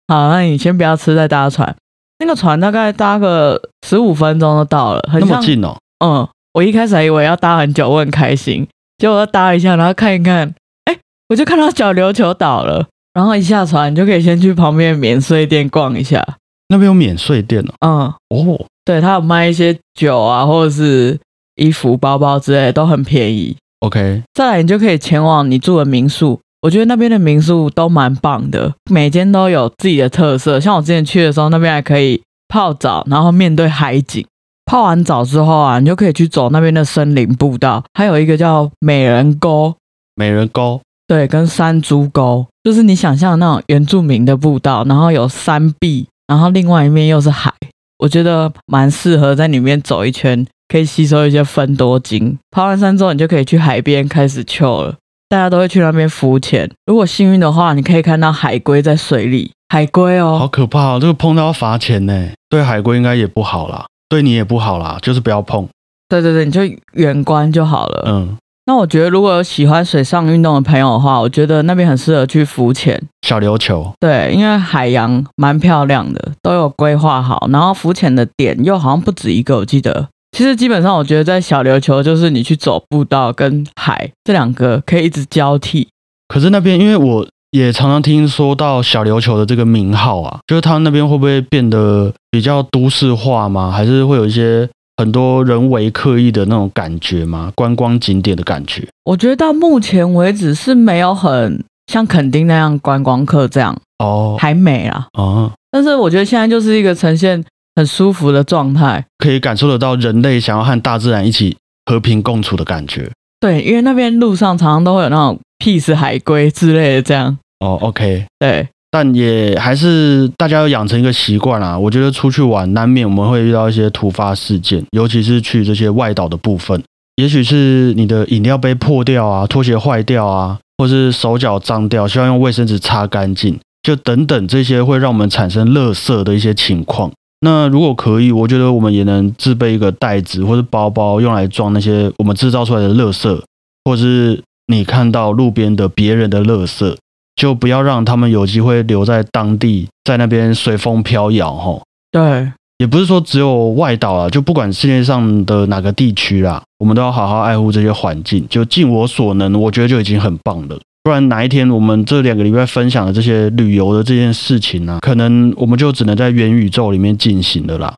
[0.08, 1.76] 好，那你先不要吃，再搭船。
[2.20, 5.30] 那个船大概搭个十五分钟就到了，很像。
[5.30, 5.76] 那么近哦。
[6.04, 10.54] 嗯，我一开始还以为要搭很久，我很开心，结果搭一下，然后看一看，
[10.86, 10.97] 哎，
[11.30, 12.86] 我就看到小琉球岛了。
[13.14, 16.26] 然后一下船，你就可以先去旁边的免税店逛一下。
[16.70, 18.16] 那边有免税店哦。
[18.30, 21.20] 嗯，哦，对，他有卖一些酒啊，或者是
[21.56, 23.56] 衣服、包包之类的，都很便宜。
[23.80, 26.39] OK，再来，你就可以前往你住的民宿。
[26.64, 30.61] 我觉得那边的民宿都蛮棒的，每间都有自己的特色。
[30.61, 34.26] 像我之前去的时候，那边还可以泡澡，然后面对海景。
[34.66, 39.76] 泡完澡之后啊，你就可以去走那边的森林步道，还有一个叫美人沟，
[40.16, 40.80] 美人沟。
[41.05, 47.53] 对，跟山猪沟，就是你想象那种原住民的步道，然后有山壁，然后另外一面又是海，
[47.99, 52.39] 我觉得蛮适合在里面走一圈，可以吸收一些分多精。
[52.51, 54.95] 爬完山之后，你就可以去海边开始秋了。
[55.34, 59.51] 大家都会去那边浮潜，如果幸运的话，你可以看到海龟在水里。
[59.67, 60.99] 海龟哦好哦，可怕哦！
[61.01, 65.67] 这个碰到要罚钱呢，对海龟应该也不好啦，对你也不好啦，就是不要碰。
[66.07, 66.61] 对对对，你就
[66.91, 68.03] 远观就好了。
[68.05, 73.01] 嗯，那我觉得，如果有喜欢水上运动的朋友的话，我觉得那边很适合去浮潜。
[73.23, 73.91] 小琉球。
[73.99, 80.09] 对，因为海洋蛮漂亮的，都有规划好，然后浮潜的点又好像不止一个，我记得。
[80.34, 85.88] 其实基本上，我觉得在小琉球就是你去走步道跟海这两个可以一直交替。
[86.27, 93.69] 可是那边，因为我也常常听说到小琉球的这个名号啊，就是它那边会不会变得比较都市化吗？
[93.69, 94.67] 还是会有一些
[94.97, 97.51] 很多人为刻意的那种感觉吗？
[97.55, 98.88] 观光景点的感觉？
[99.05, 105.05] 我觉得到目前为止是没有很像垦丁那样观光客这样，哦还美啦。
[105.15, 107.43] 哦，但是我觉得现在就是一个呈现
[107.76, 109.05] 很舒服的状态。
[109.17, 113.09] 可以感受得到人类想要和大自然一起和平共处的感觉。
[113.39, 117.38] 对，因为那边路上常常都会有那种 peace 海龟之类的这样。
[117.59, 121.78] 哦，OK，对，但也还是大家要养成一个习惯啊。
[121.78, 126.82] 我觉得出去玩难免我们会遇到一些突发事件，尤其是去这些外岛的部分，
[127.15, 137.11] 也许是你的饮料杯破掉啊，拖鞋坏掉啊，或是手脚脏掉，需要用卫生纸擦干净，就等等这些会让我们产生垃圾的一些情况。
[137.46, 143.41] 那如果可以，我觉得我们也能自备一个袋子或者包包，用来装那些我们制造出来的垃圾，
[143.84, 146.96] 或是你看到路边的别人的垃圾，
[147.36, 151.84] 就不要让他们有机会留在当地，在那边随风飘摇吼。
[152.12, 160.80] 对，也不是说只有外岛啊，就不管世界上的哪个地区啦，我们都要好好爱护这些环境，就尽我所能，我觉得就已经很棒了。
[161.04, 167.93] 不然哪一天我们这两个礼拜分享的这些旅游的这件事情呢、可能我们就只能在元宇宙里面进行了啦。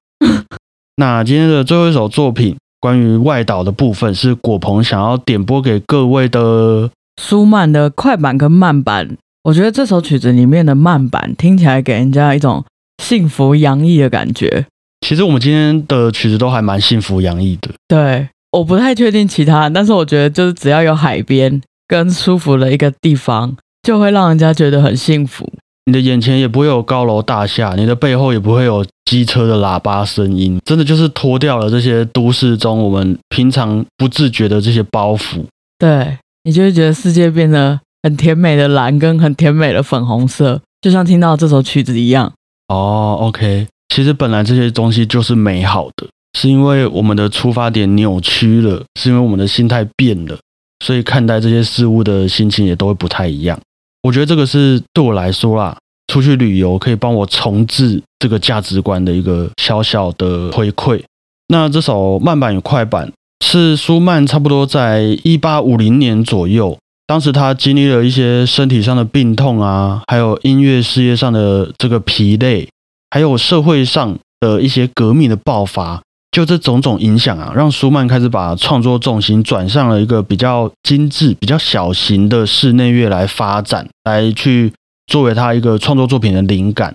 [0.97, 6.89] 那今天的最后一首作品，关于外岛的部分，是果鹏想要点播给各位的
[7.21, 12.65] 舒曼的快板跟慢板，我觉得这首曲子里面的慢板听起来给人家一种
[13.03, 14.65] 幸福洋溢的感觉。
[15.05, 17.69] 其实我们今天的曲子都还蛮幸福洋溢的。
[17.87, 25.51] 对，我不太确定其他，但是我觉得就是只要有海边跟舒服的一个地方，就会让人家觉得很幸福。
[25.85, 35.45] 你的眼前也不会有高楼大厦，你的背后也不会有机车的喇叭声音，真的就是脱掉了这些都市中我们平常不自觉的这些包袱。
[35.77, 42.33] 对你就会觉得世界变得很甜美的蓝跟很甜美的粉红色，就像听到这首曲子一样。
[42.69, 46.07] 哦，OK，其实本来这些东西就是美好的，
[46.39, 50.35] 是因为我们的出发点扭曲了，是因为我们的心态变了，
[50.85, 53.59] 所以看待这些事物的心情也都会不太一样。
[54.03, 55.75] 我觉得这个是对我来说啦，
[56.13, 61.01] 出去旅游可以帮我重置这个价值观的一个小小的回馈。
[61.47, 63.11] 那这首慢板与快板，
[63.43, 66.77] 是舒曼差不多在一八五零年左右，
[67.07, 72.69] 当时他经历了一些身体上的病痛啊，还有音乐事业上的这个疲累，
[73.09, 76.03] 还有社会上的一些革命的爆发，
[76.35, 84.73] 就这种种影响啊，让舒曼开始把创作重心转向了一个比较精致、比较小型的室内乐来发展，来去
[85.07, 86.93] 作为他一个创作作品的灵感。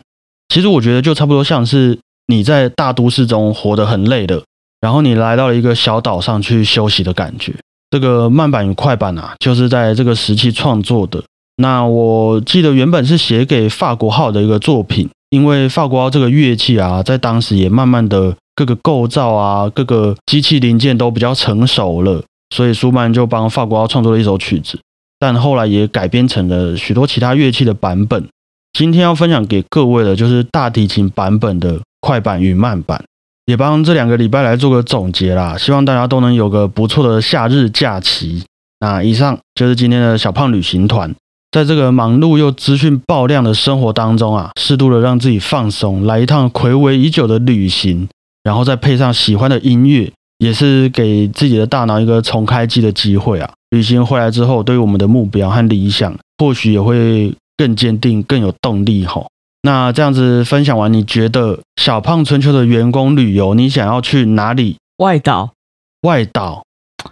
[0.51, 4.43] 其实我觉得就差不多像是你在大都市中活得很累了，
[4.79, 7.55] 然后你来到了一个小岛上去休息的感觉。
[7.91, 11.25] 这个慢板与快板啊，就是在这个时期创作的。
[11.57, 22.23] 那我记得原本是写给法国号的一个作品，因为法国号这个乐器啊，在当时也慢慢的各个构造啊、各个机器零件都比较成熟了，
[22.55, 24.79] 所以舒曼就帮法国号创作了一首曲子，
[25.19, 28.27] 但后来也改编成了许多其他乐器的版本。
[28.73, 33.03] 今天要分享给各位的就是大提琴版本的快板与慢板，
[33.47, 35.59] 也帮这两个礼拜来做个总结啦。
[35.59, 38.45] 希望大家都能有个不错的夏日假期。
[38.79, 41.15] 那以上就是今天的小胖旅行团，
[41.51, 48.09] 在这个忙碌又资讯爆量的生活当中啊，适度的让自己放松，来一趟暌违已久的旅行，
[48.43, 53.53] 然后再配上喜欢的音乐，也是给自己的大脑一个重开机的机会啊。
[53.71, 57.35] 旅行回来之后，对于我们的目标和理想，或许也会。
[57.61, 59.29] 更坚定，更有动力吼。
[59.61, 64.79] 那这样子分享完，你觉得小胖春秋的员工旅游，你想要去哪里？
[64.97, 65.53] 外岛，
[66.01, 66.63] 外岛。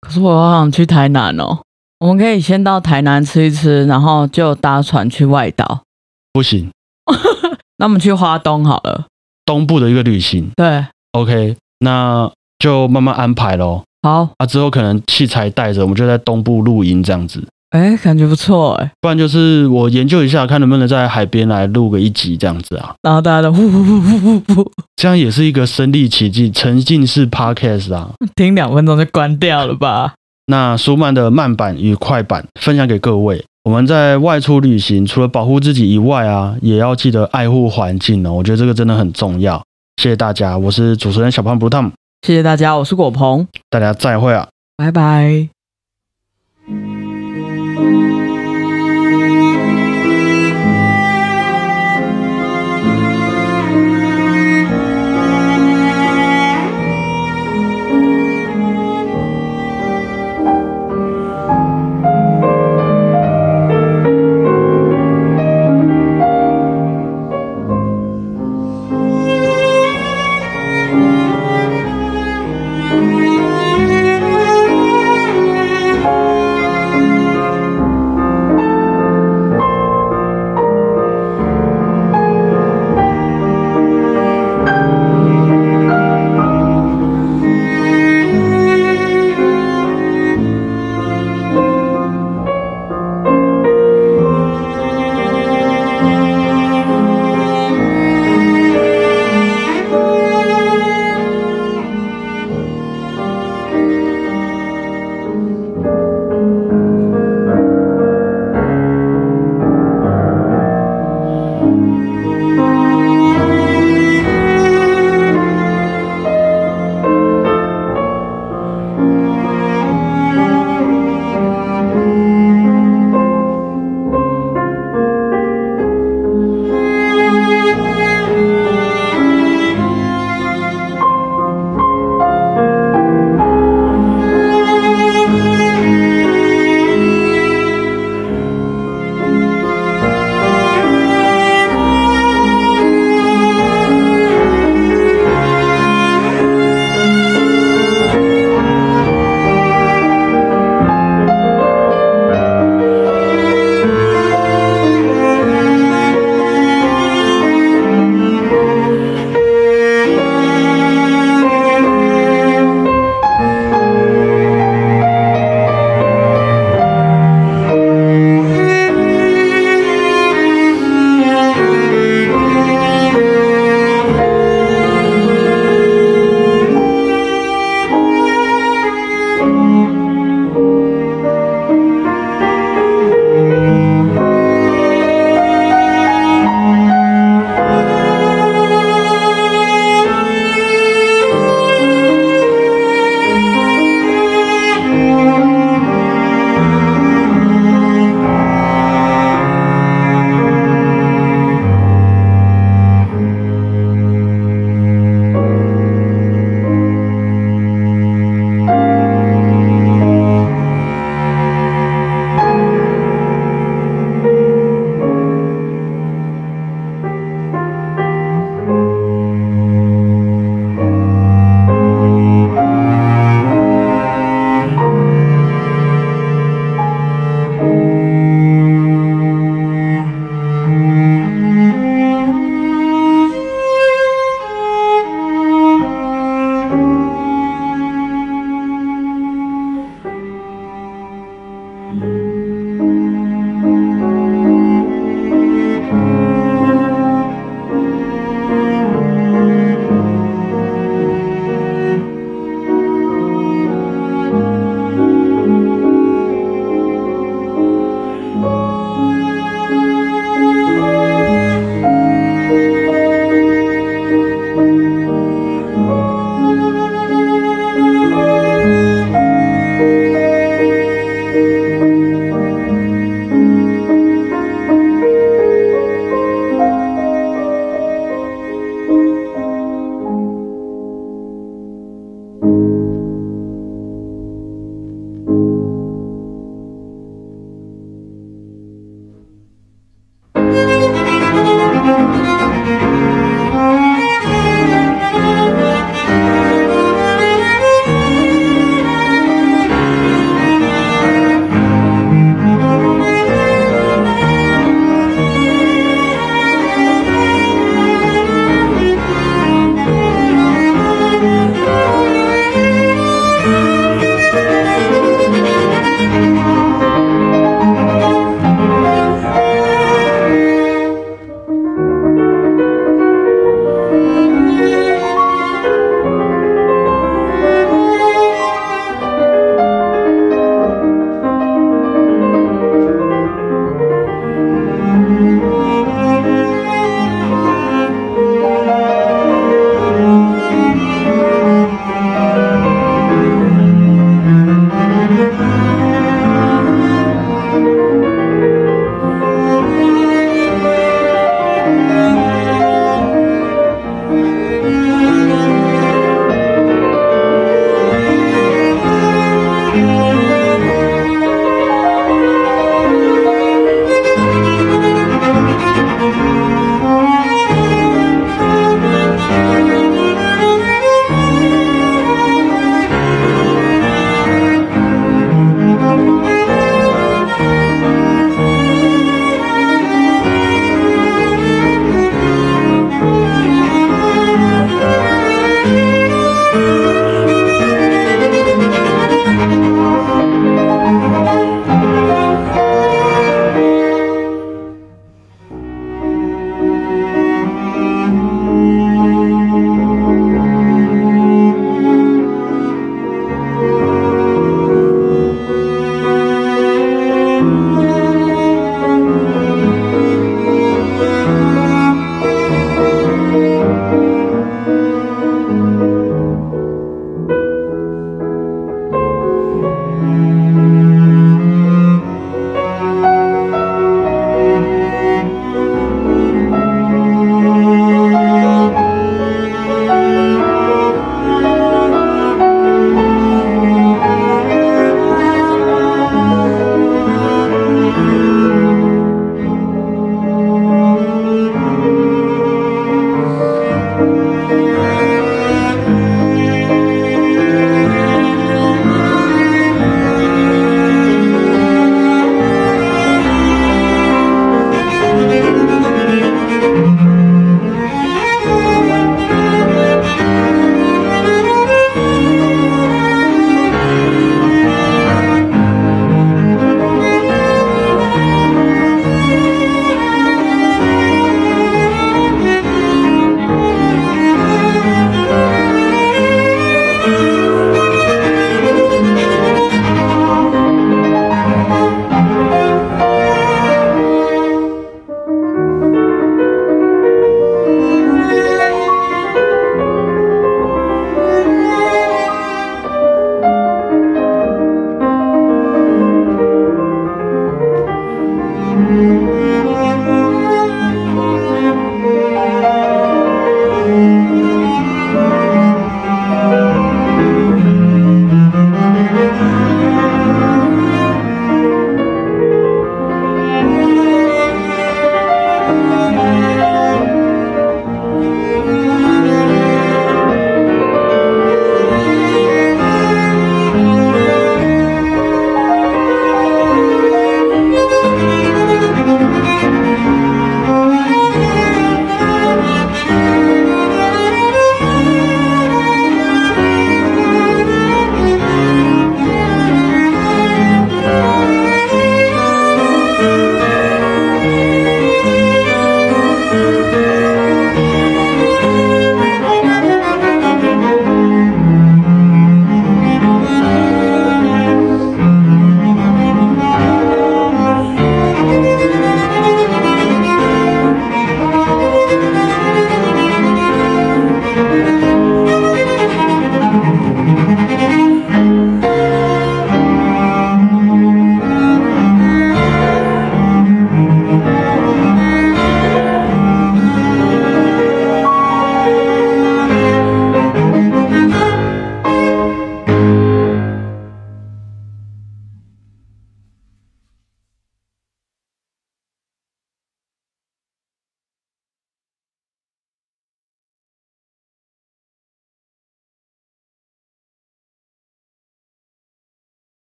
[0.00, 1.60] 可是我好想去台南哦。
[2.00, 5.84] 我们可以先到台南吃一吃，然后就搭船去外岛。
[6.32, 6.72] 不行。
[7.78, 9.06] 那我们去花东好了。
[9.44, 10.50] 东部的一个旅行。
[10.56, 10.84] 对。
[11.12, 13.82] OK，那就慢慢安排喽。
[14.02, 14.28] 好。
[14.38, 17.42] 啊，之后可能器材带着，我们就在东部露营这样子。
[17.70, 22.94] 哎，感觉不错哎，不然就是我研究一下，看能不能在海边来录个一集这样子啊。
[23.02, 28.10] 然后大家都呼呼呼呼呼呼，这样也是一个身临其境、沉浸式 podcast 啊。
[28.34, 30.12] 听两分钟就关掉了吧？
[30.46, 33.42] 那舒曼的慢板与快板分享给各位。
[33.64, 38.32] 我们在外出旅行，除了保护自己以外啊，也要记得爱护环境哦。
[38.32, 39.62] 我觉得这个真的很重要。
[39.96, 41.92] 谢谢大家，我是主持人小胖不 tom。
[42.26, 43.46] 谢谢大家，我是果鹏。
[43.70, 45.51] 大家再会啊，拜拜。